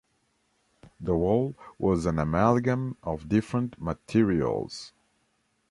The 0.99 1.15
wall 1.15 1.55
was 1.77 2.07
an 2.07 2.17
amalgam 2.17 2.97
of 3.03 3.29
different 3.29 3.79
materials. 3.79 4.93